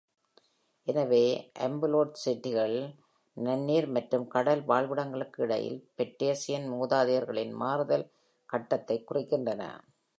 [0.87, 1.51] எனவே,
[1.59, 2.77] ஆம்புலோசெடிட்கள்
[3.37, 8.11] நன்னீர் மற்றும் கடல் வாழ்விடங்களுக்கு இடையில் செட்டேசியன் மூதாதையர்களின் மாறுதல்
[8.45, 9.63] கட்டத்தைக் குறிக்கின்றன.